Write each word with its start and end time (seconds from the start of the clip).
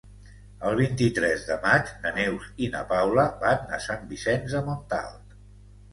El 0.69 0.77
vint-i-tres 0.79 1.43
de 1.49 1.57
maig 1.65 1.91
na 2.05 2.13
Neus 2.17 2.49
i 2.69 2.71
na 2.77 2.83
Paula 2.95 3.29
van 3.47 3.71
a 3.79 3.83
Sant 3.87 4.09
Vicenç 4.15 4.57
de 4.59 4.67
Montalt. 4.71 5.37